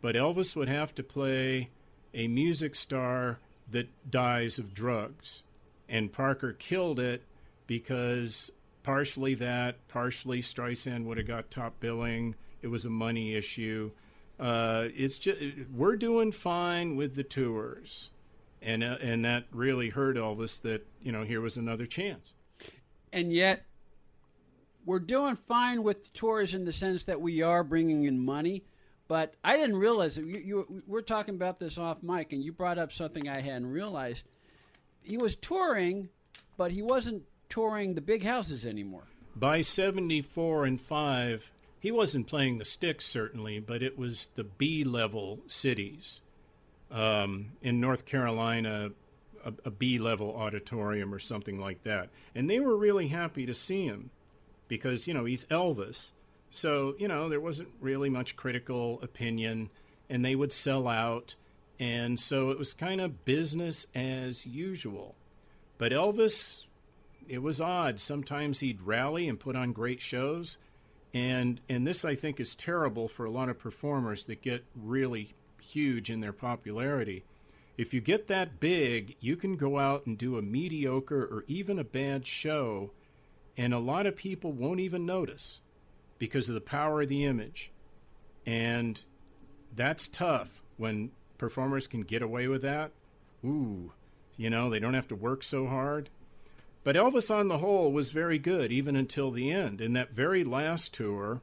But 0.00 0.14
Elvis 0.14 0.54
would 0.56 0.68
have 0.68 0.94
to 0.96 1.02
play 1.02 1.70
a 2.14 2.28
music 2.28 2.74
star 2.74 3.38
that 3.70 3.88
dies 4.10 4.58
of 4.58 4.74
drugs. 4.74 5.42
And 5.88 6.12
Parker 6.12 6.52
killed 6.52 6.98
it 6.98 7.22
because 7.66 8.50
partially 8.88 9.34
that, 9.34 9.86
partially 9.86 10.40
Streisand 10.40 11.04
would 11.04 11.18
have 11.18 11.26
got 11.26 11.50
top 11.50 11.78
billing. 11.78 12.34
It 12.62 12.68
was 12.68 12.86
a 12.86 12.90
money 12.90 13.34
issue. 13.34 13.90
Uh, 14.40 14.88
it's 14.94 15.18
just 15.18 15.38
we're 15.70 15.96
doing 15.96 16.32
fine 16.32 16.96
with 16.96 17.14
the 17.14 17.22
tours, 17.22 18.10
and 18.62 18.82
uh, 18.82 18.96
and 19.02 19.26
that 19.26 19.44
really 19.52 19.90
hurt 19.90 20.16
Elvis. 20.16 20.62
That 20.62 20.86
you 21.02 21.12
know 21.12 21.22
here 21.22 21.42
was 21.42 21.58
another 21.58 21.84
chance. 21.84 22.32
And 23.12 23.30
yet, 23.30 23.66
we're 24.86 25.00
doing 25.00 25.36
fine 25.36 25.82
with 25.82 26.04
the 26.04 26.10
tours 26.18 26.54
in 26.54 26.64
the 26.64 26.72
sense 26.72 27.04
that 27.04 27.20
we 27.20 27.42
are 27.42 27.62
bringing 27.62 28.04
in 28.04 28.24
money. 28.24 28.64
But 29.06 29.34
I 29.44 29.58
didn't 29.58 29.76
realize 29.76 30.14
that 30.14 30.24
you, 30.24 30.38
you, 30.38 30.82
we're 30.86 31.02
talking 31.02 31.34
about 31.34 31.60
this 31.60 31.76
off 31.76 32.02
mic, 32.02 32.32
and 32.32 32.42
you 32.42 32.52
brought 32.52 32.78
up 32.78 32.92
something 32.92 33.28
I 33.28 33.42
hadn't 33.42 33.70
realized. 33.70 34.22
He 35.02 35.18
was 35.18 35.36
touring, 35.36 36.08
but 36.56 36.72
he 36.72 36.80
wasn't 36.80 37.24
touring 37.48 37.94
the 37.94 38.00
big 38.00 38.24
houses 38.24 38.64
anymore. 38.66 39.04
By 39.34 39.60
74 39.60 40.64
and 40.64 40.80
5, 40.80 41.52
he 41.80 41.90
wasn't 41.92 42.26
playing 42.26 42.58
the 42.58 42.64
sticks, 42.64 43.06
certainly, 43.06 43.60
but 43.60 43.82
it 43.82 43.98
was 43.98 44.28
the 44.34 44.44
B 44.44 44.84
level 44.84 45.40
cities. 45.46 46.20
Um, 46.90 47.52
in 47.60 47.80
North 47.80 48.06
Carolina, 48.06 48.92
a, 49.44 49.52
a 49.64 49.70
B 49.70 49.98
level 49.98 50.34
auditorium 50.34 51.14
or 51.14 51.18
something 51.18 51.58
like 51.60 51.82
that. 51.84 52.10
And 52.34 52.48
they 52.48 52.60
were 52.60 52.76
really 52.76 53.08
happy 53.08 53.46
to 53.46 53.54
see 53.54 53.84
him 53.84 54.10
because 54.68 55.06
you 55.06 55.14
know 55.14 55.24
he's 55.24 55.44
Elvis. 55.46 56.12
So 56.50 56.94
you 56.98 57.08
know 57.08 57.28
there 57.28 57.40
wasn't 57.40 57.68
really 57.80 58.08
much 58.08 58.36
critical 58.36 59.00
opinion, 59.02 59.70
and 60.08 60.24
they 60.24 60.34
would 60.34 60.52
sell 60.52 60.88
out, 60.88 61.34
and 61.78 62.18
so 62.18 62.50
it 62.50 62.58
was 62.58 62.74
kind 62.74 63.00
of 63.00 63.24
business 63.24 63.86
as 63.94 64.46
usual. 64.46 65.14
But 65.78 65.92
Elvis, 65.92 66.64
it 67.28 67.42
was 67.42 67.60
odd. 67.60 68.00
Sometimes 68.00 68.60
he'd 68.60 68.82
rally 68.82 69.28
and 69.28 69.38
put 69.38 69.56
on 69.56 69.72
great 69.72 70.00
shows, 70.00 70.58
and 71.12 71.60
and 71.68 71.86
this 71.86 72.04
I 72.04 72.14
think 72.14 72.40
is 72.40 72.54
terrible 72.54 73.08
for 73.08 73.24
a 73.24 73.30
lot 73.30 73.48
of 73.48 73.58
performers 73.58 74.26
that 74.26 74.42
get 74.42 74.64
really 74.74 75.34
huge 75.60 76.10
in 76.10 76.20
their 76.20 76.32
popularity. 76.32 77.24
If 77.76 77.94
you 77.94 78.00
get 78.00 78.26
that 78.26 78.58
big, 78.58 79.16
you 79.20 79.36
can 79.36 79.56
go 79.56 79.78
out 79.78 80.06
and 80.06 80.18
do 80.18 80.36
a 80.36 80.42
mediocre 80.42 81.22
or 81.22 81.44
even 81.46 81.78
a 81.78 81.84
bad 81.84 82.26
show 82.26 82.90
and 83.58 83.74
a 83.74 83.78
lot 83.80 84.06
of 84.06 84.14
people 84.14 84.52
won't 84.52 84.78
even 84.78 85.04
notice 85.04 85.60
because 86.18 86.48
of 86.48 86.54
the 86.54 86.60
power 86.60 87.02
of 87.02 87.08
the 87.08 87.24
image. 87.24 87.72
And 88.46 89.04
that's 89.74 90.06
tough 90.06 90.62
when 90.76 91.10
performers 91.38 91.88
can 91.88 92.02
get 92.02 92.22
away 92.22 92.46
with 92.46 92.62
that. 92.62 92.92
Ooh, 93.44 93.92
you 94.36 94.48
know, 94.48 94.70
they 94.70 94.78
don't 94.78 94.94
have 94.94 95.08
to 95.08 95.16
work 95.16 95.42
so 95.42 95.66
hard. 95.66 96.08
But 96.84 96.96
Elvis, 96.96 97.34
on 97.34 97.48
the 97.48 97.58
whole, 97.58 97.92
was 97.92 98.10
very 98.10 98.38
good 98.38 98.72
even 98.72 98.96
until 98.96 99.30
the 99.30 99.50
end. 99.50 99.80
In 99.80 99.92
that 99.94 100.12
very 100.12 100.44
last 100.44 100.94
tour, 100.94 101.40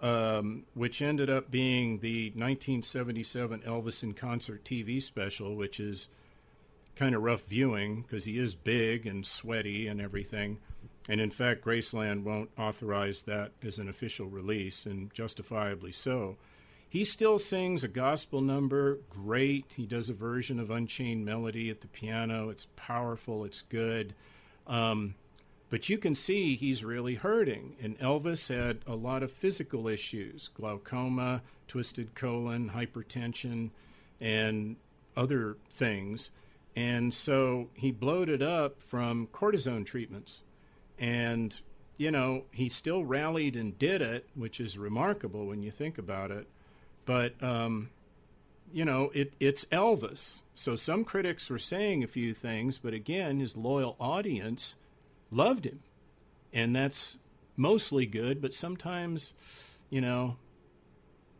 um, 0.00 0.64
which 0.74 1.02
ended 1.02 1.28
up 1.28 1.50
being 1.50 1.98
the 1.98 2.28
1977 2.30 3.60
Elvis 3.60 4.02
in 4.02 4.14
Concert 4.14 4.64
TV 4.64 5.02
special, 5.02 5.54
which 5.54 5.78
is 5.78 6.08
kind 6.96 7.14
of 7.14 7.22
rough 7.22 7.44
viewing 7.44 8.02
because 8.02 8.24
he 8.24 8.38
is 8.38 8.54
big 8.54 9.06
and 9.06 9.26
sweaty 9.26 9.86
and 9.86 10.00
everything. 10.00 10.58
And 11.08 11.20
in 11.20 11.30
fact, 11.30 11.64
Graceland 11.64 12.22
won't 12.22 12.50
authorize 12.58 13.24
that 13.24 13.52
as 13.62 13.78
an 13.78 13.88
official 13.88 14.26
release, 14.26 14.86
and 14.86 15.12
justifiably 15.12 15.92
so. 15.92 16.36
He 16.88 17.04
still 17.04 17.38
sings 17.38 17.84
a 17.84 17.88
gospel 17.88 18.40
number, 18.40 18.98
great. 19.08 19.74
He 19.76 19.86
does 19.86 20.08
a 20.08 20.14
version 20.14 20.58
of 20.58 20.70
Unchained 20.70 21.24
Melody 21.24 21.70
at 21.70 21.80
the 21.80 21.86
piano. 21.86 22.48
It's 22.48 22.66
powerful, 22.76 23.44
it's 23.44 23.62
good. 23.62 24.14
Um, 24.70 25.16
but 25.68 25.88
you 25.88 25.98
can 25.98 26.14
see 26.14 26.56
he's 26.56 26.84
really 26.84 27.16
hurting. 27.16 27.76
And 27.82 27.98
Elvis 27.98 28.54
had 28.54 28.78
a 28.86 28.94
lot 28.94 29.22
of 29.22 29.30
physical 29.30 29.88
issues 29.88 30.48
glaucoma, 30.48 31.42
twisted 31.68 32.14
colon, 32.14 32.70
hypertension, 32.74 33.70
and 34.20 34.76
other 35.16 35.56
things. 35.74 36.30
And 36.74 37.12
so 37.12 37.68
he 37.74 37.90
bloated 37.90 38.42
up 38.42 38.80
from 38.80 39.26
cortisone 39.32 39.84
treatments. 39.84 40.44
And, 40.98 41.60
you 41.96 42.10
know, 42.10 42.44
he 42.52 42.68
still 42.68 43.04
rallied 43.04 43.56
and 43.56 43.78
did 43.78 44.00
it, 44.02 44.28
which 44.34 44.60
is 44.60 44.78
remarkable 44.78 45.46
when 45.46 45.62
you 45.62 45.70
think 45.70 45.98
about 45.98 46.30
it. 46.30 46.48
But, 47.06 47.42
um, 47.42 47.90
you 48.72 48.84
know, 48.84 49.10
it, 49.14 49.34
it's 49.40 49.64
Elvis. 49.66 50.42
So 50.54 50.76
some 50.76 51.04
critics 51.04 51.50
were 51.50 51.58
saying 51.58 52.04
a 52.04 52.06
few 52.06 52.34
things, 52.34 52.78
but 52.78 52.94
again, 52.94 53.40
his 53.40 53.56
loyal 53.56 53.96
audience 54.00 54.76
loved 55.30 55.64
him. 55.64 55.80
And 56.52 56.74
that's 56.74 57.16
mostly 57.56 58.06
good, 58.06 58.40
but 58.40 58.54
sometimes, 58.54 59.34
you 59.88 60.00
know, 60.00 60.36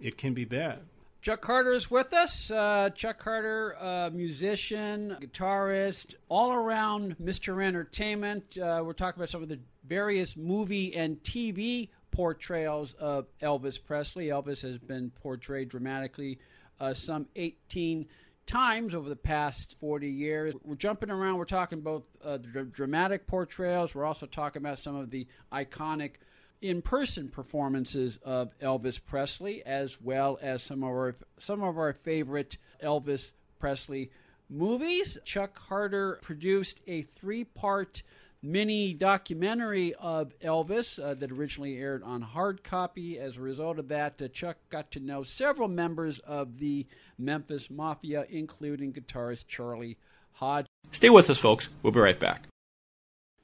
it 0.00 0.16
can 0.16 0.34
be 0.34 0.44
bad. 0.44 0.80
Chuck 1.22 1.44
Harter 1.44 1.72
is 1.72 1.90
with 1.90 2.14
us. 2.14 2.50
Uh, 2.50 2.88
Chuck 2.90 3.22
Harter, 3.22 3.76
uh, 3.78 4.08
musician, 4.10 5.16
guitarist, 5.20 6.14
all 6.30 6.52
around 6.52 7.16
Mr. 7.18 7.62
Entertainment. 7.62 8.56
Uh, 8.56 8.82
we're 8.84 8.94
talking 8.94 9.20
about 9.20 9.28
some 9.28 9.42
of 9.42 9.50
the 9.50 9.60
various 9.86 10.34
movie 10.34 10.94
and 10.94 11.22
TV 11.22 11.90
portrayals 12.10 12.94
of 12.94 13.26
Elvis 13.42 13.82
Presley. 13.82 14.28
Elvis 14.28 14.62
has 14.62 14.78
been 14.78 15.10
portrayed 15.10 15.68
dramatically 15.68 16.38
uh, 16.80 16.94
some 16.94 17.26
18 17.36 18.06
times 18.46 18.94
over 18.94 19.08
the 19.08 19.16
past 19.16 19.76
40 19.78 20.08
years. 20.08 20.54
We're 20.64 20.74
jumping 20.74 21.10
around. 21.10 21.36
We're 21.36 21.44
talking 21.44 21.80
both 21.80 22.02
uh, 22.24 22.38
dramatic 22.72 23.26
portrayals. 23.26 23.94
We're 23.94 24.04
also 24.04 24.26
talking 24.26 24.60
about 24.60 24.78
some 24.78 24.96
of 24.96 25.10
the 25.10 25.26
iconic 25.52 26.12
in 26.60 26.82
person 26.82 27.28
performances 27.28 28.18
of 28.24 28.50
Elvis 28.58 29.00
Presley, 29.04 29.62
as 29.64 30.00
well 30.00 30.38
as 30.42 30.62
some 30.62 30.82
of 30.82 30.90
our 30.90 31.16
some 31.38 31.62
of 31.62 31.78
our 31.78 31.92
favorite 31.92 32.58
Elvis 32.82 33.30
Presley 33.58 34.10
movies. 34.48 35.16
Chuck 35.24 35.58
Harter 35.58 36.18
produced 36.22 36.80
a 36.86 37.02
three 37.02 37.44
part 37.44 38.02
mini 38.42 38.94
documentary 38.94 39.94
of 39.94 40.38
Elvis 40.40 41.02
uh, 41.02 41.14
that 41.14 41.30
originally 41.30 41.78
aired 41.78 42.02
on 42.02 42.22
hard 42.22 42.62
copy. 42.64 43.18
As 43.18 43.36
a 43.36 43.40
result 43.40 43.78
of 43.78 43.88
that, 43.88 44.20
uh, 44.20 44.28
Chuck 44.28 44.56
got 44.70 44.90
to 44.92 45.00
know 45.00 45.22
several 45.22 45.68
members 45.68 46.18
of 46.20 46.58
the 46.58 46.86
Memphis 47.18 47.70
Mafia, 47.70 48.26
including 48.30 48.92
guitarist 48.92 49.46
Charlie 49.46 49.98
Hodge. 50.32 50.66
Stay 50.92 51.10
with 51.10 51.28
us, 51.28 51.38
folks. 51.38 51.68
We'll 51.82 51.92
be 51.92 52.00
right 52.00 52.18
back. 52.18 52.48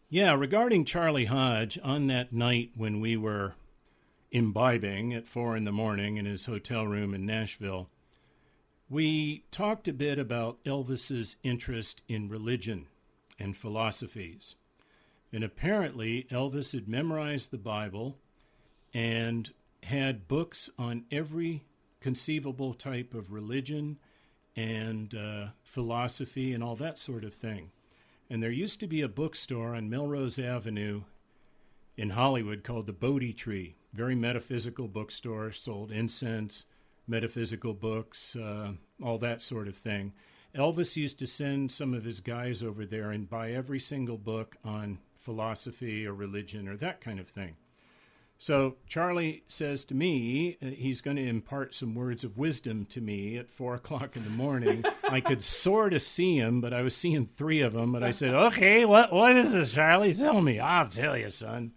Yeah, 0.08 0.34
regarding 0.34 0.84
Charlie 0.84 1.24
Hodge, 1.26 1.78
on 1.82 2.06
that 2.06 2.32
night 2.32 2.70
when 2.76 3.00
we 3.00 3.16
were 3.16 3.54
imbibing 4.30 5.12
at 5.12 5.26
four 5.26 5.56
in 5.56 5.64
the 5.64 5.72
morning 5.72 6.16
in 6.16 6.26
his 6.26 6.46
hotel 6.46 6.86
room 6.86 7.12
in 7.12 7.26
Nashville, 7.26 7.88
we 8.88 9.44
talked 9.50 9.88
a 9.88 9.92
bit 9.92 10.18
about 10.18 10.62
Elvis's 10.64 11.36
interest 11.42 12.02
in 12.08 12.28
religion 12.28 12.86
and 13.38 13.56
philosophies. 13.56 14.54
And 15.36 15.44
apparently, 15.44 16.26
Elvis 16.30 16.72
had 16.72 16.88
memorized 16.88 17.50
the 17.50 17.58
Bible 17.58 18.16
and 18.94 19.52
had 19.82 20.28
books 20.28 20.70
on 20.78 21.04
every 21.10 21.66
conceivable 22.00 22.72
type 22.72 23.12
of 23.12 23.30
religion 23.30 23.98
and 24.56 25.14
uh, 25.14 25.48
philosophy 25.62 26.54
and 26.54 26.64
all 26.64 26.74
that 26.76 26.98
sort 26.98 27.22
of 27.22 27.34
thing. 27.34 27.70
And 28.30 28.42
there 28.42 28.50
used 28.50 28.80
to 28.80 28.86
be 28.86 29.02
a 29.02 29.10
bookstore 29.10 29.74
on 29.74 29.90
Melrose 29.90 30.38
Avenue 30.38 31.02
in 31.98 32.10
Hollywood 32.10 32.64
called 32.64 32.86
the 32.86 32.94
Bodhi 32.94 33.34
Tree. 33.34 33.76
Very 33.92 34.14
metaphysical 34.14 34.88
bookstore, 34.88 35.52
sold 35.52 35.92
incense, 35.92 36.64
metaphysical 37.06 37.74
books, 37.74 38.36
uh, 38.36 38.72
all 39.02 39.18
that 39.18 39.42
sort 39.42 39.68
of 39.68 39.76
thing. 39.76 40.14
Elvis 40.54 40.96
used 40.96 41.18
to 41.18 41.26
send 41.26 41.70
some 41.70 41.92
of 41.92 42.04
his 42.04 42.20
guys 42.20 42.62
over 42.62 42.86
there 42.86 43.10
and 43.10 43.28
buy 43.28 43.50
every 43.50 43.78
single 43.78 44.16
book 44.16 44.56
on 44.64 44.98
philosophy 45.26 46.06
or 46.06 46.14
religion 46.14 46.68
or 46.68 46.76
that 46.76 47.00
kind 47.00 47.18
of 47.18 47.26
thing. 47.26 47.56
So 48.38 48.76
Charlie 48.86 49.42
says 49.48 49.84
to 49.86 49.94
me, 49.94 50.56
uh, 50.62 50.66
he's 50.66 51.00
going 51.00 51.16
to 51.16 51.26
impart 51.26 51.74
some 51.74 51.94
words 51.94 52.22
of 52.22 52.38
wisdom 52.38 52.84
to 52.86 53.00
me 53.00 53.36
at 53.36 53.50
four 53.50 53.74
o'clock 53.74 54.14
in 54.14 54.22
the 54.22 54.30
morning. 54.30 54.84
I 55.10 55.20
could 55.20 55.42
sort 55.42 55.92
of 55.92 56.02
see 56.02 56.36
him, 56.36 56.60
but 56.60 56.72
I 56.72 56.82
was 56.82 56.94
seeing 56.94 57.26
three 57.26 57.60
of 57.60 57.72
them. 57.72 57.92
But 57.92 58.04
I 58.04 58.12
said, 58.12 58.34
"Okay, 58.48 58.84
what 58.84 59.12
what 59.12 59.34
is 59.36 59.52
this, 59.52 59.74
Charlie? 59.74 60.14
Tell 60.14 60.40
me. 60.40 60.60
I'll 60.60 60.86
tell 60.86 61.16
you, 61.16 61.30
son." 61.30 61.72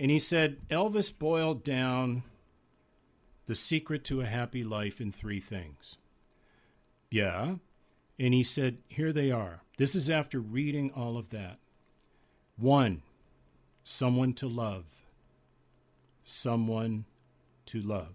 And 0.00 0.10
he 0.10 0.18
said, 0.18 0.68
Elvis 0.68 1.16
boiled 1.16 1.64
down 1.64 2.22
the 3.46 3.54
secret 3.54 4.04
to 4.04 4.20
a 4.20 4.26
happy 4.26 4.62
life 4.62 5.00
in 5.00 5.10
three 5.10 5.40
things. 5.40 5.96
Yeah. 7.10 7.56
And 8.18 8.34
he 8.34 8.42
said, 8.42 8.78
Here 8.88 9.12
they 9.12 9.30
are. 9.30 9.62
This 9.76 9.94
is 9.94 10.10
after 10.10 10.40
reading 10.40 10.90
all 10.94 11.16
of 11.16 11.30
that. 11.30 11.58
One, 12.58 13.02
someone 13.84 14.34
to 14.34 14.48
love. 14.48 14.84
Someone 16.24 17.06
to 17.66 17.80
love. 17.80 18.14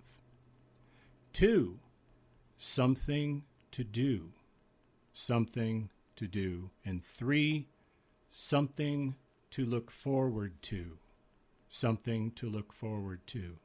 Two, 1.31 1.79
something 2.57 3.43
to 3.71 3.83
do. 3.83 4.33
Something 5.13 5.89
to 6.15 6.27
do. 6.27 6.69
And 6.85 7.03
three, 7.03 7.67
something 8.29 9.15
to 9.51 9.65
look 9.65 9.89
forward 9.89 10.61
to 10.63 10.97
something 11.73 12.31
to 12.31 12.47
look 12.47 12.71
forward 12.71 13.25
to. 13.25 13.57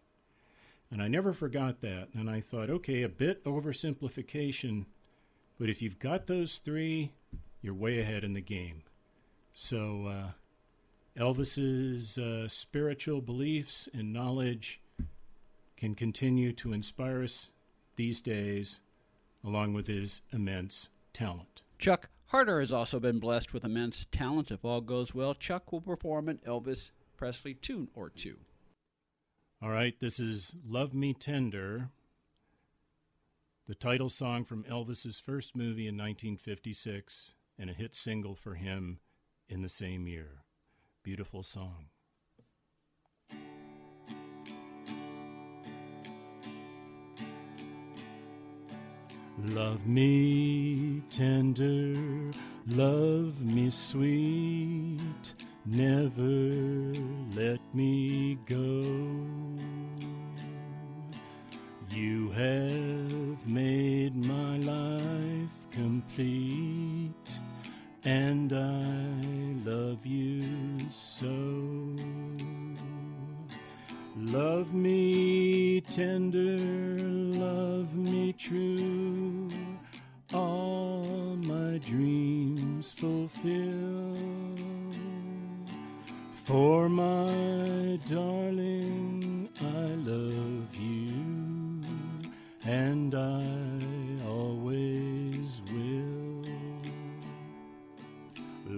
And 0.90 1.02
I 1.02 1.08
never 1.08 1.34
forgot 1.34 1.82
that. 1.82 2.08
And 2.14 2.30
I 2.30 2.40
thought, 2.40 2.70
okay, 2.70 3.02
a 3.02 3.08
bit 3.08 3.44
oversimplification, 3.44 4.86
but 5.60 5.68
if 5.68 5.82
you've 5.82 5.98
got 5.98 6.26
those 6.26 6.58
three, 6.58 7.12
you're 7.60 7.74
way 7.74 8.00
ahead 8.00 8.24
in 8.24 8.32
the 8.32 8.40
game. 8.40 8.82
So, 9.52 10.06
uh, 10.06 10.30
Elvis's 11.18 12.16
uh, 12.16 12.46
spiritual 12.48 13.20
beliefs 13.20 13.88
and 13.92 14.12
knowledge 14.12 14.80
can 15.76 15.94
continue 15.94 16.52
to 16.52 16.72
inspire 16.72 17.24
us 17.24 17.50
these 17.96 18.20
days, 18.20 18.80
along 19.44 19.72
with 19.72 19.88
his 19.88 20.22
immense 20.32 20.90
talent. 21.12 21.62
Chuck 21.78 22.08
Harter 22.26 22.60
has 22.60 22.70
also 22.70 23.00
been 23.00 23.18
blessed 23.18 23.52
with 23.52 23.64
immense 23.64 24.06
talent. 24.12 24.50
If 24.50 24.64
all 24.64 24.80
goes 24.80 25.14
well, 25.14 25.34
Chuck 25.34 25.72
will 25.72 25.80
perform 25.80 26.28
an 26.28 26.38
Elvis 26.46 26.90
Presley 27.16 27.54
tune 27.54 27.88
or 27.94 28.10
two. 28.10 28.36
All 29.60 29.70
right, 29.70 29.98
this 29.98 30.20
is 30.20 30.54
Love 30.64 30.94
Me 30.94 31.14
Tender, 31.14 31.88
the 33.66 33.74
title 33.74 34.08
song 34.08 34.44
from 34.44 34.62
Elvis's 34.64 35.18
first 35.18 35.56
movie 35.56 35.88
in 35.88 35.96
1956 35.96 37.34
and 37.58 37.68
a 37.68 37.72
hit 37.72 37.96
single 37.96 38.36
for 38.36 38.54
him 38.54 39.00
in 39.48 39.62
the 39.62 39.68
same 39.68 40.06
year. 40.06 40.44
Beautiful 41.08 41.42
song. 41.42 41.86
Love 49.38 49.86
me 49.86 51.00
tender, 51.08 51.94
love 52.66 53.42
me 53.42 53.70
sweet 53.70 55.34
never 55.64 56.92
let 57.34 57.60
me 57.72 58.38
go. 58.44 58.67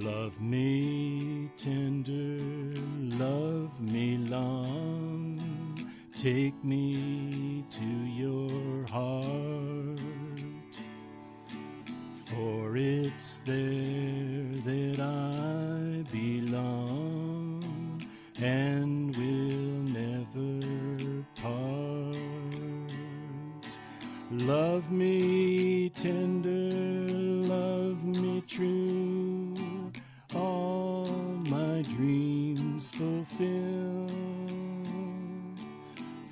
Love 0.02 0.40
me 0.40 1.50
tender, 1.58 2.38
love 3.18 3.78
me 3.82 4.16
long, 4.16 5.38
take 6.16 6.54
me 6.64 7.49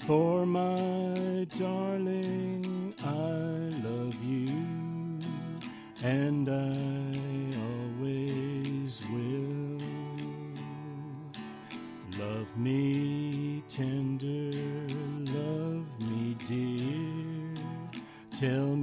For 0.09 0.47
my 0.47 1.47
darling, 1.59 2.95
I 3.05 3.69
love 3.87 4.17
you, 4.25 5.21
and 6.03 6.49
I 6.49 6.73
always 7.69 9.03
will. 9.13 9.79
Love 12.19 12.57
me 12.57 13.63
tender, 13.69 14.51
love 15.31 15.85
me 16.01 16.39
dear. 16.47 17.53
Tell 18.33 18.78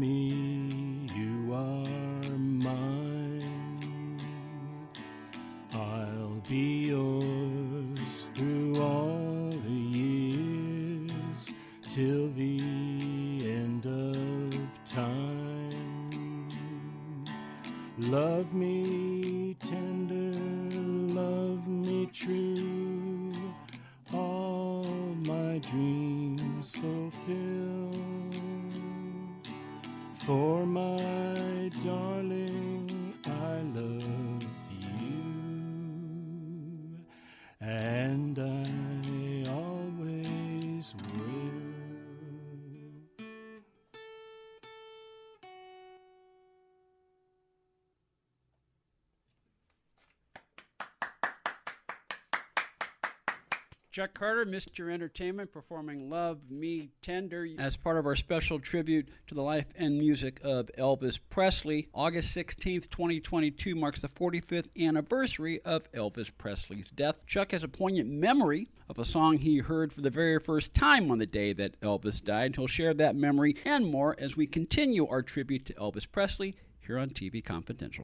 Chuck 53.95 54.19
Harter, 54.19 54.45
Mr. 54.45 54.91
Entertainment, 54.91 55.53
performing 55.53 56.09
Love 56.09 56.51
Me 56.51 56.89
Tender 57.01 57.47
as 57.57 57.77
part 57.77 57.95
of 57.95 58.05
our 58.05 58.17
special 58.17 58.59
tribute 58.59 59.07
to 59.27 59.33
the 59.33 59.41
life 59.41 59.67
and 59.77 59.97
music 59.97 60.41
of 60.43 60.69
Elvis 60.77 61.17
Presley. 61.29 61.87
August 61.93 62.35
16th, 62.35 62.89
2022 62.89 63.73
marks 63.73 64.01
the 64.01 64.09
45th 64.09 64.67
anniversary 64.77 65.61
of 65.61 65.89
Elvis 65.93 66.29
Presley's 66.37 66.89
death. 66.89 67.25
Chuck 67.25 67.53
has 67.53 67.63
a 67.63 67.69
poignant 67.69 68.09
memory 68.09 68.67
of 68.89 68.99
a 68.99 69.05
song 69.05 69.37
he 69.37 69.59
heard 69.59 69.93
for 69.93 70.01
the 70.01 70.09
very 70.09 70.41
first 70.41 70.73
time 70.73 71.09
on 71.09 71.19
the 71.19 71.25
day 71.25 71.53
that 71.53 71.79
Elvis 71.79 72.21
died. 72.21 72.57
He'll 72.57 72.67
share 72.67 72.93
that 72.95 73.15
memory 73.15 73.55
and 73.63 73.89
more 73.89 74.13
as 74.19 74.35
we 74.35 74.45
continue 74.45 75.07
our 75.07 75.21
tribute 75.21 75.65
to 75.67 75.73
Elvis 75.75 76.05
Presley 76.11 76.57
here 76.81 76.99
on 76.99 77.11
TV 77.11 77.41
Confidential. 77.41 78.03